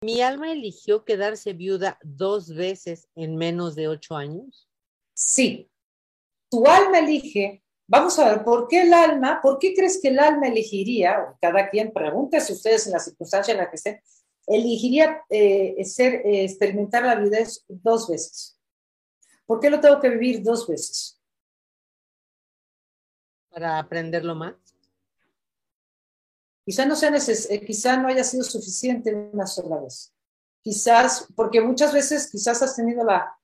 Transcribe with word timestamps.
¿Mi 0.00 0.22
alma 0.22 0.52
eligió 0.52 1.04
quedarse 1.04 1.54
viuda 1.54 1.98
dos 2.02 2.54
veces 2.54 3.08
en 3.16 3.36
menos 3.36 3.74
de 3.74 3.88
ocho 3.88 4.16
años? 4.16 4.68
Sí. 5.12 5.68
Tu 6.50 6.64
alma 6.66 7.00
elige. 7.00 7.64
Vamos 7.88 8.18
a 8.18 8.28
ver, 8.28 8.44
¿por 8.44 8.68
qué 8.68 8.82
el 8.82 8.92
alma, 8.92 9.40
por 9.42 9.58
qué 9.58 9.74
crees 9.74 9.98
que 10.00 10.08
el 10.08 10.18
alma 10.18 10.46
elegiría, 10.46 11.34
cada 11.40 11.68
quien, 11.70 11.92
pregúntese 11.92 12.52
ustedes 12.52 12.86
en 12.86 12.92
la 12.92 12.98
circunstancia 12.98 13.52
en 13.52 13.58
la 13.58 13.70
que 13.70 13.76
estén, 13.76 14.00
elegiría 14.46 15.22
eh, 15.30 15.82
ser, 15.84 16.14
eh, 16.26 16.44
experimentar 16.44 17.02
la 17.02 17.16
vida 17.16 17.38
dos 17.66 18.08
veces? 18.08 18.58
¿Por 19.46 19.58
qué 19.58 19.70
lo 19.70 19.80
tengo 19.80 19.98
que 20.00 20.10
vivir 20.10 20.42
dos 20.42 20.68
veces? 20.68 21.18
Para 23.48 23.78
aprenderlo 23.78 24.34
más. 24.34 24.54
Quizá 26.68 26.84
no, 26.84 26.96
sea 26.96 27.10
eh, 27.16 27.64
quizá 27.64 27.96
no 27.96 28.08
haya 28.08 28.22
sido 28.22 28.44
suficiente 28.44 29.14
una 29.14 29.46
sola 29.46 29.78
vez. 29.78 30.12
Quizás, 30.62 31.26
porque 31.34 31.62
muchas 31.62 31.94
veces 31.94 32.30
quizás 32.30 32.60
has 32.60 32.76
tenido 32.76 33.04
la, 33.04 33.38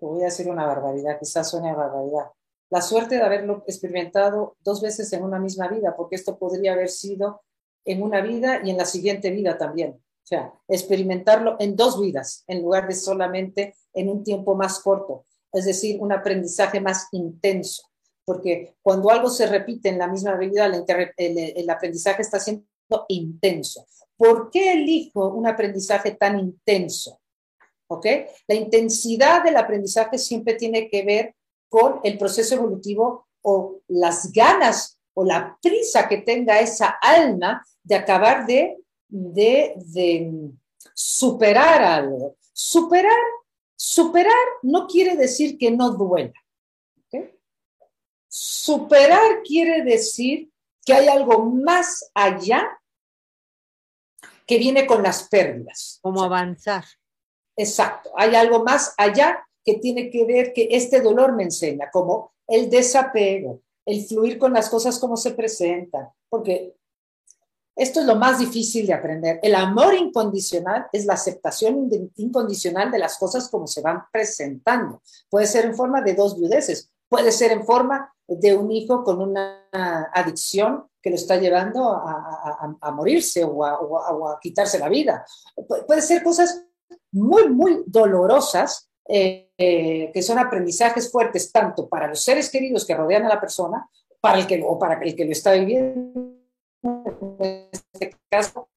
voy 0.00 0.22
a 0.22 0.24
decir 0.24 0.50
una 0.50 0.66
barbaridad, 0.66 1.16
quizás 1.20 1.48
suene 1.48 1.70
a 1.70 1.76
barbaridad, 1.76 2.32
la 2.68 2.82
suerte 2.82 3.14
de 3.14 3.22
haberlo 3.22 3.62
experimentado 3.68 4.56
dos 4.64 4.82
veces 4.82 5.12
en 5.12 5.22
una 5.22 5.38
misma 5.38 5.68
vida, 5.68 5.94
porque 5.96 6.16
esto 6.16 6.40
podría 6.40 6.72
haber 6.72 6.88
sido 6.88 7.40
en 7.84 8.02
una 8.02 8.20
vida 8.20 8.60
y 8.64 8.70
en 8.70 8.78
la 8.78 8.84
siguiente 8.84 9.30
vida 9.30 9.56
también. 9.56 9.90
O 9.92 10.26
sea, 10.26 10.52
experimentarlo 10.66 11.54
en 11.60 11.76
dos 11.76 12.00
vidas 12.00 12.42
en 12.48 12.62
lugar 12.62 12.88
de 12.88 12.96
solamente 12.96 13.76
en 13.92 14.08
un 14.08 14.24
tiempo 14.24 14.56
más 14.56 14.80
corto, 14.80 15.24
es 15.52 15.66
decir, 15.66 16.00
un 16.00 16.10
aprendizaje 16.10 16.80
más 16.80 17.06
intenso 17.12 17.89
porque 18.24 18.76
cuando 18.82 19.10
algo 19.10 19.28
se 19.28 19.46
repite 19.46 19.88
en 19.88 19.98
la 19.98 20.08
misma 20.08 20.36
vida, 20.36 20.66
el, 20.66 21.70
aprendizaje 21.70 22.22
está 22.22 22.38
siendo 22.38 22.64
intenso. 23.08 23.86
¿Por 24.16 24.50
qué 24.50 24.72
elijo 24.72 25.28
un 25.28 25.46
aprendizaje 25.46 26.12
tan 26.12 26.38
intenso? 26.38 27.20
¿Ok? 27.88 28.06
La 28.46 28.54
intensidad 28.54 29.42
del 29.42 29.56
aprendizaje 29.56 30.18
siempre 30.18 30.54
tiene 30.54 30.88
que 30.88 31.02
ver 31.02 31.34
con 31.68 32.00
el 32.04 32.18
proceso 32.18 32.54
evolutivo 32.54 33.26
o 33.42 33.80
las 33.88 34.30
ganas 34.32 35.00
o 35.14 35.24
la 35.24 35.58
prisa 35.60 36.08
que 36.08 36.18
tenga 36.18 36.60
esa 36.60 36.98
alma 37.00 37.64
de 37.82 37.94
acabar 37.94 38.46
de, 38.46 38.76
de, 39.08 39.74
de 39.76 40.50
superar 40.94 41.82
algo. 41.82 42.36
Superar, 42.52 43.18
superar 43.74 44.34
no 44.62 44.86
quiere 44.86 45.16
decir 45.16 45.56
que 45.58 45.70
no 45.70 45.90
duela. 45.90 46.32
Superar 48.32 49.42
quiere 49.42 49.82
decir 49.82 50.50
que 50.84 50.92
hay 50.92 51.08
algo 51.08 51.44
más 51.46 52.10
allá 52.14 52.78
que 54.46 54.56
viene 54.56 54.86
con 54.86 55.02
las 55.02 55.24
pérdidas. 55.28 55.98
Como 56.00 56.22
avanzar. 56.22 56.84
Exacto, 57.56 58.10
hay 58.16 58.36
algo 58.36 58.62
más 58.62 58.94
allá 58.96 59.44
que 59.64 59.74
tiene 59.74 60.10
que 60.10 60.24
ver 60.24 60.52
que 60.52 60.68
este 60.70 61.00
dolor 61.00 61.34
me 61.34 61.42
enseña, 61.42 61.90
como 61.90 62.32
el 62.46 62.70
desapego, 62.70 63.62
el 63.84 64.06
fluir 64.06 64.38
con 64.38 64.52
las 64.52 64.70
cosas 64.70 64.98
como 65.00 65.16
se 65.16 65.32
presentan, 65.32 66.08
porque 66.28 66.76
esto 67.76 68.00
es 68.00 68.06
lo 68.06 68.14
más 68.14 68.38
difícil 68.38 68.86
de 68.86 68.94
aprender. 68.94 69.40
El 69.42 69.54
amor 69.56 69.94
incondicional 69.94 70.86
es 70.92 71.04
la 71.04 71.14
aceptación 71.14 71.88
incondicional 72.16 72.90
de 72.90 72.98
las 72.98 73.18
cosas 73.18 73.48
como 73.48 73.66
se 73.66 73.80
van 73.80 74.04
presentando. 74.12 75.02
Puede 75.28 75.46
ser 75.46 75.64
en 75.64 75.74
forma 75.74 76.00
de 76.00 76.14
dos 76.14 76.38
viudeces, 76.38 76.90
puede 77.08 77.32
ser 77.32 77.52
en 77.52 77.64
forma 77.64 78.14
de 78.30 78.56
un 78.56 78.70
hijo 78.70 79.02
con 79.02 79.20
una 79.20 79.68
adicción 80.12 80.86
que 81.02 81.10
lo 81.10 81.16
está 81.16 81.36
llevando 81.36 81.90
a, 81.90 82.92
morirse 82.92 83.42
o, 83.44 83.64
a, 83.64 84.38
quitarse 84.40 84.78
la 84.78 84.88
vida. 84.88 85.24
puede 85.86 86.02
ser 86.02 86.22
cosas 86.22 86.64
muy, 87.12 87.48
muy 87.48 87.82
dolorosas 87.86 88.88
eh, 89.08 89.50
que 89.56 90.22
son 90.22 90.38
aprendizajes 90.38 91.10
fuertes 91.10 91.50
tanto 91.50 91.88
para 91.88 92.06
los 92.06 92.22
seres 92.22 92.48
queridos 92.50 92.86
que 92.86 92.94
rodean 92.94 93.24
a 93.24 93.28
la 93.28 93.40
persona 93.40 93.88
para 94.20 94.38
el 94.38 94.46
que, 94.46 94.62
o 94.64 94.78
para 94.78 95.02
el 95.02 95.16
que 95.16 95.24
lo 95.24 95.32
está 95.32 95.52
viviendo. 95.52 96.36
En 97.40 97.68
este 97.72 98.16
caso, 98.28 98.68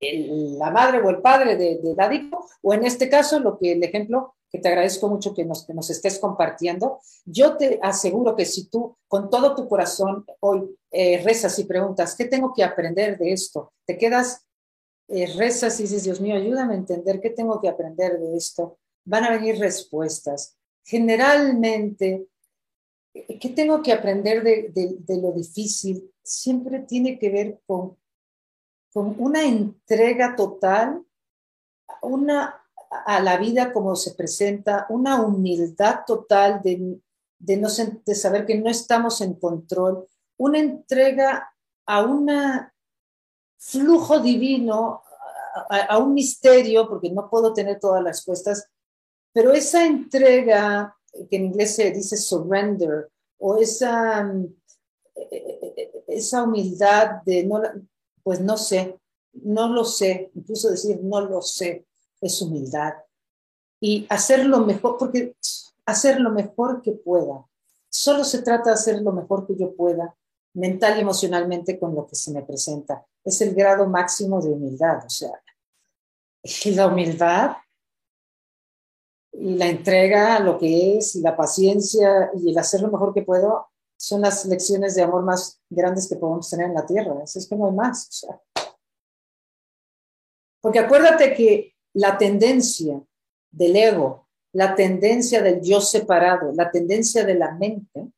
la 0.00 0.70
madre 0.70 1.02
o 1.02 1.10
el 1.10 1.20
padre 1.20 1.56
del 1.56 1.82
de 1.82 2.02
adicto, 2.02 2.46
o 2.62 2.72
en 2.72 2.84
este 2.84 3.08
caso, 3.08 3.40
lo 3.40 3.58
que 3.58 3.72
el 3.72 3.82
ejemplo 3.82 4.35
que 4.50 4.58
te 4.58 4.68
agradezco 4.68 5.08
mucho 5.08 5.34
que 5.34 5.44
nos, 5.44 5.66
que 5.66 5.74
nos 5.74 5.90
estés 5.90 6.18
compartiendo. 6.18 7.00
Yo 7.24 7.56
te 7.56 7.78
aseguro 7.82 8.36
que 8.36 8.44
si 8.44 8.68
tú 8.68 8.96
con 9.08 9.28
todo 9.30 9.54
tu 9.54 9.68
corazón 9.68 10.24
hoy 10.40 10.76
eh, 10.90 11.20
rezas 11.22 11.58
y 11.58 11.64
preguntas, 11.64 12.14
¿qué 12.14 12.26
tengo 12.26 12.52
que 12.54 12.64
aprender 12.64 13.18
de 13.18 13.32
esto? 13.32 13.72
Te 13.84 13.98
quedas, 13.98 14.46
eh, 15.08 15.26
rezas 15.36 15.78
y 15.80 15.84
dices, 15.84 16.04
Dios 16.04 16.20
mío, 16.20 16.36
ayúdame 16.36 16.74
a 16.74 16.78
entender 16.78 17.20
qué 17.20 17.30
tengo 17.30 17.60
que 17.60 17.68
aprender 17.68 18.18
de 18.18 18.36
esto. 18.36 18.78
Van 19.04 19.24
a 19.24 19.30
venir 19.30 19.58
respuestas. 19.58 20.56
Generalmente, 20.84 22.28
¿qué 23.12 23.48
tengo 23.54 23.82
que 23.82 23.92
aprender 23.92 24.42
de, 24.42 24.70
de 24.72 25.20
lo 25.20 25.32
difícil? 25.32 26.12
Siempre 26.22 26.80
tiene 26.80 27.18
que 27.18 27.30
ver 27.30 27.60
con, 27.66 27.96
con 28.92 29.16
una 29.18 29.44
entrega 29.44 30.36
total, 30.36 31.04
una 32.02 32.65
a 32.90 33.20
la 33.20 33.36
vida 33.36 33.72
como 33.72 33.96
se 33.96 34.14
presenta, 34.14 34.86
una 34.88 35.20
humildad 35.22 36.00
total 36.06 36.60
de, 36.62 36.98
no, 37.56 37.68
de 38.04 38.14
saber 38.14 38.46
que 38.46 38.56
no 38.56 38.70
estamos 38.70 39.20
en 39.20 39.34
control, 39.34 40.06
una 40.38 40.58
entrega 40.58 41.50
a 41.86 42.02
un 42.02 42.28
flujo 43.58 44.20
divino, 44.20 45.02
a, 45.70 45.98
un 45.98 46.14
misterio, 46.14 46.88
porque 46.88 47.10
no 47.10 47.30
puedo 47.30 47.52
tener 47.52 47.80
todas 47.80 48.02
las 48.02 48.18
respuestas, 48.18 48.68
pero 49.32 49.52
esa 49.52 49.84
entrega, 49.84 50.96
que 51.30 51.36
en 51.36 51.46
inglés 51.46 51.74
se 51.76 51.90
dice 51.90 52.16
surrender, 52.16 53.10
o 53.38 53.56
esa, 53.56 54.32
esa 56.06 56.42
humildad 56.42 57.22
de 57.24 57.44
no, 57.44 57.60
pues 58.22 58.40
no 58.40 58.56
sé, 58.56 58.98
no 59.32 59.68
lo 59.68 59.84
sé, 59.84 60.30
incluso 60.34 60.70
decir 60.70 61.00
no 61.02 61.20
lo 61.20 61.42
sé, 61.42 61.86
es 62.20 62.40
humildad 62.42 62.94
y 63.80 64.06
hacer 64.08 64.46
lo 64.46 64.60
mejor, 64.60 64.96
porque 64.98 65.36
hacer 65.84 66.20
lo 66.20 66.30
mejor 66.30 66.82
que 66.82 66.92
pueda. 66.92 67.46
Solo 67.88 68.24
se 68.24 68.42
trata 68.42 68.70
de 68.70 68.74
hacer 68.74 69.02
lo 69.02 69.12
mejor 69.12 69.46
que 69.46 69.56
yo 69.56 69.74
pueda, 69.74 70.16
mental 70.54 70.98
y 70.98 71.02
emocionalmente, 71.02 71.78
con 71.78 71.94
lo 71.94 72.06
que 72.06 72.16
se 72.16 72.32
me 72.32 72.42
presenta. 72.42 73.06
Es 73.24 73.40
el 73.40 73.54
grado 73.54 73.86
máximo 73.86 74.40
de 74.40 74.50
humildad, 74.50 75.04
o 75.04 75.10
sea, 75.10 75.40
la 76.74 76.86
humildad 76.86 77.56
y 79.32 79.54
la 79.56 79.66
entrega 79.66 80.36
a 80.36 80.40
lo 80.40 80.58
que 80.58 80.96
es, 80.96 81.14
y 81.16 81.20
la 81.20 81.36
paciencia 81.36 82.30
y 82.34 82.50
el 82.50 82.58
hacer 82.58 82.80
lo 82.80 82.90
mejor 82.90 83.12
que 83.12 83.22
puedo, 83.22 83.68
son 83.98 84.22
las 84.22 84.44
lecciones 84.46 84.94
de 84.94 85.02
amor 85.02 85.22
más 85.22 85.60
grandes 85.70 86.08
que 86.08 86.16
podemos 86.16 86.48
tener 86.48 86.66
en 86.66 86.74
la 86.74 86.86
tierra. 86.86 87.14
Es 87.22 87.46
que 87.48 87.56
no 87.56 87.66
hay 87.66 87.72
más. 87.72 88.26
Porque 90.60 90.78
acuérdate 90.78 91.34
que 91.34 91.75
la 91.96 92.18
tendencia 92.18 93.02
del 93.50 93.74
ego, 93.74 94.28
la 94.52 94.74
tendencia 94.74 95.42
del 95.42 95.62
yo 95.62 95.80
separado, 95.80 96.52
la 96.52 96.70
tendencia 96.70 97.24
de 97.24 97.34
la 97.34 97.52
mente, 97.52 98.12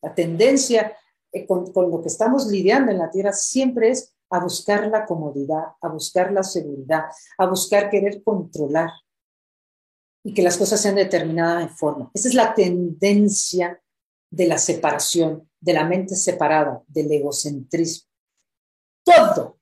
la 0.00 0.14
tendencia 0.14 0.96
eh, 1.32 1.46
con, 1.46 1.72
lo 1.74 2.00
que 2.00 2.08
estamos 2.08 2.46
lidiando 2.46 2.92
en 2.92 2.98
la 2.98 3.10
tierra 3.10 3.32
siempre 3.32 3.90
es 3.90 4.14
a 4.30 4.38
buscar 4.38 4.86
la 4.86 5.04
comodidad, 5.04 5.64
a 5.80 5.88
buscar 5.88 6.30
la 6.30 6.44
seguridad, 6.44 7.06
a 7.38 7.46
buscar 7.46 7.90
querer 7.90 8.22
controlar 8.22 8.90
y 10.22 10.32
que 10.32 10.42
las 10.42 10.56
cosas 10.56 10.80
sean 10.80 10.94
determinadas 10.94 11.62
en 11.64 11.76
forma. 11.76 12.10
Esa 12.14 12.28
es 12.28 12.34
la 12.34 12.54
tendencia 12.54 13.82
de 14.30 14.46
la 14.46 14.58
separación, 14.58 15.50
de 15.60 15.72
la 15.72 15.84
mente 15.84 16.14
separada, 16.14 16.84
del 16.86 17.10
egocentrismo. 17.10 18.08
Todo, 19.04 19.58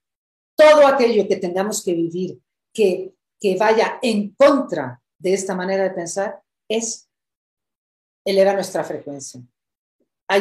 todo 0.54 0.86
aquello 0.86 1.26
que 1.26 1.36
tengamos 1.36 1.82
que 1.82 1.94
vivir 1.94 2.38
que, 2.72 3.14
vaya 3.58 3.98
en 4.02 4.34
contra 4.34 5.02
de 5.18 5.34
esta 5.34 5.54
manera 5.54 5.84
de 5.84 5.90
pensar 5.90 6.42
es 6.68 7.08
elevar 8.24 8.54
nuestra 8.54 8.84
frecuencia. 8.84 9.42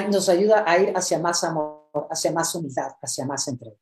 nos 0.09 0.29
ayuda 0.29 0.63
a 0.67 0.79
ir 0.79 0.93
hacia 0.95 1.19
más 1.19 1.43
amor, 1.43 2.07
hacia 2.09 2.31
más 2.31 2.53
unidad, 2.55 2.95
hacia 3.01 3.25
más 3.25 3.47
entrega. 3.47 3.77